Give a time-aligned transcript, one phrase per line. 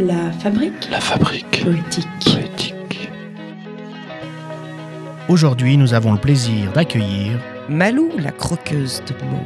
[0.00, 2.08] La fabrique La fabrique poétique.
[2.24, 3.10] poétique.
[5.28, 7.38] Aujourd'hui, nous avons le plaisir d'accueillir
[7.68, 9.44] Malou, la croqueuse de mots.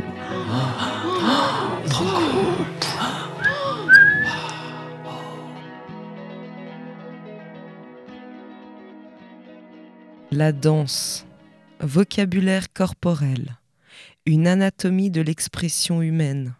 [10.31, 11.27] La danse,
[11.81, 13.57] vocabulaire corporel,
[14.25, 16.55] une anatomie de l'expression humaine.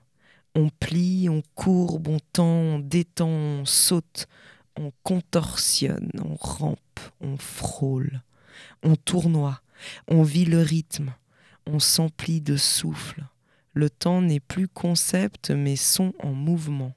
[0.55, 4.29] On plie, on courbe, on tend, on détend, on saute,
[4.77, 8.23] on contorsionne, on rampe, on frôle,
[8.85, 9.61] on tournoie,
[10.07, 11.13] on vit le rythme,
[11.67, 13.25] on s'emplit de souffle.
[13.73, 16.95] Le temps n'est plus concept mais son en mouvement.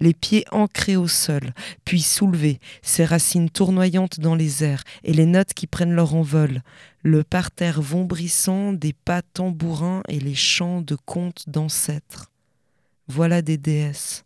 [0.00, 1.52] Les pieds ancrés au sol,
[1.84, 6.62] puis soulevés, ses racines tournoyantes dans les airs et les notes qui prennent leur envol,
[7.02, 12.30] le parterre vombrissant des pas tambourins et les chants de contes d'ancêtres.
[13.08, 14.24] Voilà des déesses,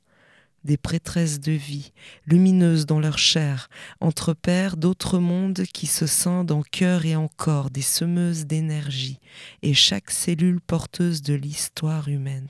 [0.64, 1.92] des prêtresses de vie,
[2.26, 3.68] lumineuses dans leur chair,
[4.00, 9.18] entre pairs d'autres mondes qui se scindent en cœur et en corps, des semeuses d'énergie,
[9.62, 12.48] et chaque cellule porteuse de l'histoire humaine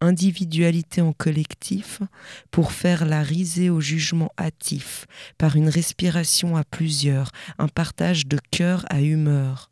[0.00, 2.00] individualité en collectif
[2.50, 5.06] pour faire la risée au jugement hâtif,
[5.38, 9.70] par une respiration à plusieurs, un partage de cœur à humeur.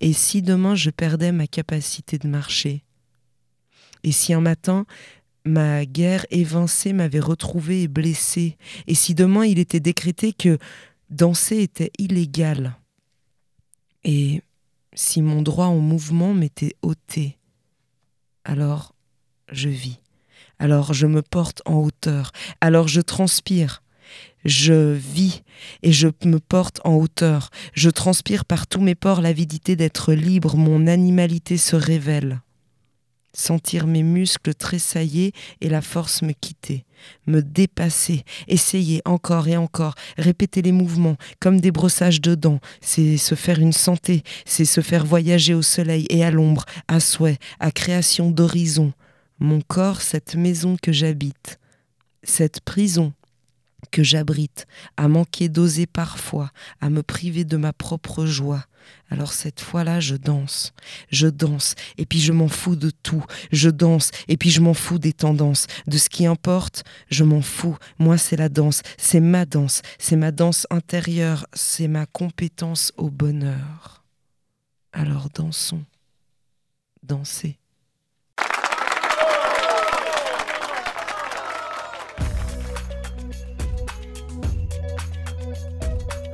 [0.00, 2.84] Et si demain je perdais ma capacité de marcher?
[4.02, 4.86] Et si un matin
[5.44, 8.56] ma guerre évincée m'avait retrouvé et blessé?
[8.86, 10.58] Et si demain il était décrété que
[11.10, 12.76] danser était illégal?
[14.04, 14.42] Et
[14.94, 17.38] si mon droit au mouvement m'était ôté?
[18.44, 18.94] Alors
[19.52, 20.00] je vis.
[20.58, 22.32] Alors je me porte en hauteur.
[22.60, 23.82] Alors je transpire.
[24.44, 25.42] Je vis
[25.82, 27.50] et je me porte en hauteur.
[27.74, 30.56] Je transpire par tous mes pores l'avidité d'être libre.
[30.56, 32.40] Mon animalité se révèle.
[33.32, 36.84] Sentir mes muscles tressailler et la force me quitter,
[37.28, 43.18] me dépasser, essayer encore et encore, répéter les mouvements comme des brossages de dents, c'est
[43.18, 47.38] se faire une santé, c'est se faire voyager au soleil et à l'ombre, à souhait,
[47.60, 48.92] à création d'horizon,
[49.40, 51.58] mon corps cette maison que j'habite,
[52.22, 53.12] cette prison
[53.90, 58.66] que j'abrite, à manquer d'oser parfois, à me priver de ma propre joie.
[59.08, 60.72] Alors cette fois-là, je danse,
[61.10, 64.74] je danse, et puis je m'en fous de tout, je danse, et puis je m'en
[64.74, 67.76] fous des tendances, de ce qui importe, je m'en fous.
[67.98, 73.10] Moi, c'est la danse, c'est ma danse, c'est ma danse intérieure, c'est ma compétence au
[73.10, 74.04] bonheur.
[74.92, 75.84] Alors dansons,
[77.02, 77.59] dansez.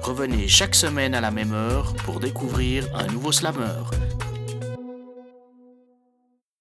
[0.06, 3.82] Revenez chaque semaine à la même heure pour découvrir un nouveau slammer.